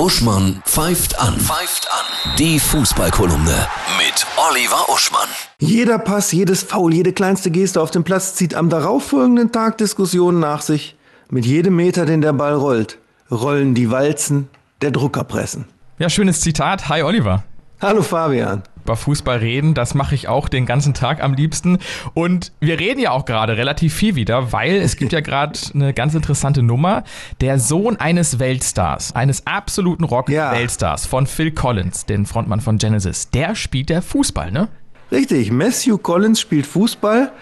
[0.00, 1.38] Uschmann pfeift an.
[1.38, 2.36] Pfeift an.
[2.38, 3.66] Die Fußballkolumne
[3.98, 5.28] mit Oliver Uschmann.
[5.58, 10.40] Jeder Pass, jedes Foul, jede kleinste Geste auf dem Platz zieht am darauffolgenden Tag Diskussionen
[10.40, 10.96] nach sich.
[11.28, 12.96] Mit jedem Meter, den der Ball rollt,
[13.30, 14.48] rollen die Walzen
[14.80, 15.66] der Druckerpressen.
[15.98, 16.88] Ja, schönes Zitat.
[16.88, 17.44] Hi Oliver.
[17.82, 19.74] Hallo Fabian über Fußball reden.
[19.74, 21.78] Das mache ich auch den ganzen Tag am liebsten.
[22.14, 25.92] Und wir reden ja auch gerade relativ viel wieder, weil es gibt ja gerade eine
[25.92, 27.04] ganz interessante Nummer.
[27.40, 33.54] Der Sohn eines Weltstars, eines absoluten Rock-Weltstars von Phil Collins, den Frontmann von Genesis, der
[33.54, 34.68] spielt der Fußball, ne?
[35.12, 37.32] Richtig, Matthew Collins spielt Fußball.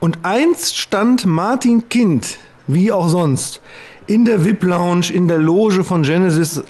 [0.00, 3.62] Und einst stand Martin Kind, wie auch sonst,
[4.06, 6.62] in der VIP-Lounge, in der Loge von Genesis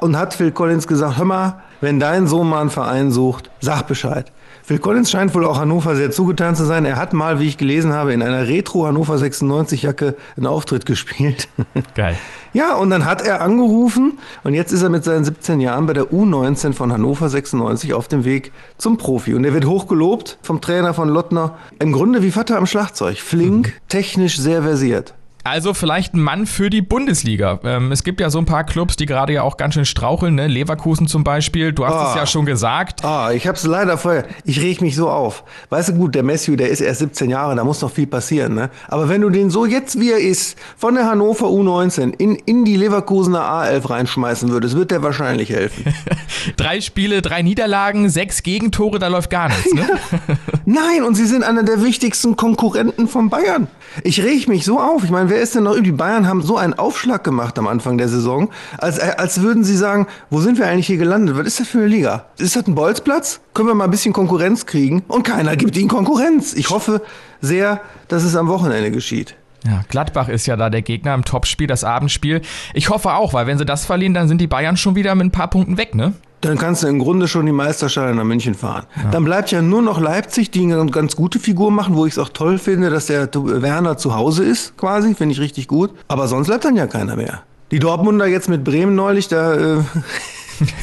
[0.00, 3.86] und hat Phil Collins gesagt, hör mal, wenn dein Sohn mal einen Verein sucht, sag
[3.86, 4.30] Bescheid.
[4.62, 6.84] Phil Collins scheint wohl auch Hannover sehr zugetan zu sein.
[6.84, 10.86] Er hat mal, wie ich gelesen habe, in einer Retro Hannover 96 Jacke einen Auftritt
[10.86, 11.48] gespielt.
[11.94, 12.16] Geil.
[12.52, 15.92] Ja, und dann hat er angerufen und jetzt ist er mit seinen 17 Jahren bei
[15.92, 19.34] der U19 von Hannover 96 auf dem Weg zum Profi.
[19.34, 21.56] Und er wird hochgelobt vom Trainer von Lottner.
[21.78, 23.18] Im Grunde wie Vater am Schlagzeug.
[23.18, 23.72] Flink, mhm.
[23.88, 25.14] technisch sehr versiert.
[25.42, 27.60] Also vielleicht ein Mann für die Bundesliga.
[27.64, 30.34] Ähm, es gibt ja so ein paar Clubs, die gerade ja auch ganz schön straucheln,
[30.34, 30.46] ne?
[30.46, 31.72] Leverkusen zum Beispiel.
[31.72, 32.08] Du hast oh.
[32.10, 32.26] es ja ah.
[32.26, 33.04] schon gesagt.
[33.04, 34.26] Ah, oh, ich habe es leider vorher.
[34.44, 35.44] Ich reg mich so auf.
[35.70, 38.54] Weißt du gut, der Matthew, der ist erst 17 Jahre, da muss noch viel passieren.
[38.54, 38.70] Ne?
[38.88, 42.64] Aber wenn du den so jetzt wie er ist, von der Hannover U19 in, in
[42.64, 45.94] die Leverkusener A11 reinschmeißen würdest, wird der wahrscheinlich helfen.
[46.56, 49.72] drei Spiele, drei Niederlagen, sechs Gegentore, da läuft gar nichts.
[49.72, 49.88] Ne?
[50.66, 53.68] Nein, und sie sind einer der wichtigsten Konkurrenten von Bayern.
[54.04, 55.02] Ich reg mich so auf.
[55.04, 55.80] Ich meine, wer ist denn noch?
[55.80, 59.76] Die Bayern haben so einen Aufschlag gemacht am Anfang der Saison, als, als würden sie
[59.76, 61.38] sagen, wo sind wir eigentlich hier gelandet?
[61.38, 62.26] Was ist das für eine Liga?
[62.36, 63.40] Ist das ein Bolzplatz?
[63.54, 65.02] Können wir mal ein bisschen Konkurrenz kriegen?
[65.08, 66.52] Und keiner gibt ihnen Konkurrenz.
[66.52, 67.00] Ich hoffe
[67.40, 69.36] sehr, dass es am Wochenende geschieht.
[69.64, 72.40] Ja, Gladbach ist ja da der Gegner im Topspiel, das Abendspiel.
[72.74, 75.26] Ich hoffe auch, weil wenn sie das verlieren, dann sind die Bayern schon wieder mit
[75.26, 76.14] ein paar Punkten weg, ne?
[76.40, 78.86] Dann kannst du im Grunde schon die Meisterschale nach München fahren.
[78.96, 79.10] Ja.
[79.10, 82.18] Dann bleibt ja nur noch Leipzig, die eine ganz gute Figur machen, wo ich es
[82.18, 85.90] auch toll finde, dass der Werner zu Hause ist, quasi, finde ich richtig gut.
[86.08, 87.42] Aber sonst bleibt dann ja keiner mehr.
[87.70, 89.82] Die Dortmunder jetzt mit Bremen neulich, da äh,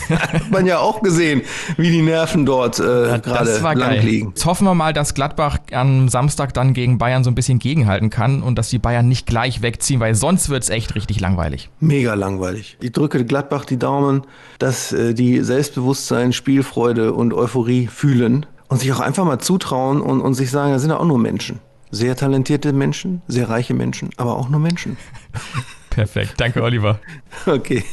[0.10, 1.42] Hat man ja auch gesehen,
[1.78, 4.30] wie die Nerven dort äh, ja, gerade lang liegen.
[4.30, 8.10] Jetzt hoffen wir mal, dass Gladbach am Samstag dann gegen Bayern so ein bisschen gegenhalten
[8.10, 11.70] kann und dass die Bayern nicht gleich wegziehen, weil sonst wird es echt richtig langweilig.
[11.80, 12.78] Mega langweilig.
[12.82, 14.24] Ich drücke Gladbach die Daumen,
[14.60, 20.22] dass äh, die Selbstbewusstsein, Spielfreude und Euphorie fühlen und sich auch einfach mal zutrauen und,
[20.22, 21.60] und sich sagen, das sind ja auch nur Menschen.
[21.90, 24.98] Sehr talentierte Menschen, sehr reiche Menschen, aber auch nur Menschen.
[25.90, 26.36] Perfekt.
[26.38, 27.00] Danke, Oliver.
[27.46, 27.84] Okay.